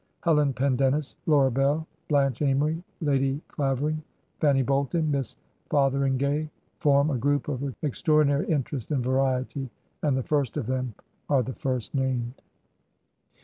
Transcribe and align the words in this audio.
Helen 0.21 0.51
Pendennis, 0.53 1.15
Laura 1.27 1.51
Bell, 1.51 1.85
Blanche 2.09 2.41
Amory, 2.41 2.83
Lady 3.01 3.39
Clavering, 3.47 4.01
Fanny 4.39 4.63
Bolton, 4.63 5.11
Miss 5.11 5.35
Fotheringay 5.69 6.49
form 6.79 7.11
a 7.11 7.19
group 7.19 7.47
of 7.47 7.75
extraordinary 7.83 8.47
interest 8.47 8.89
and 8.89 9.03
variety, 9.03 9.69
and 10.01 10.17
the 10.17 10.23
first 10.23 10.57
of 10.57 10.65
them 10.65 10.95
are 11.29 11.43
the 11.43 11.53
first 11.53 11.93
named. 11.93 12.33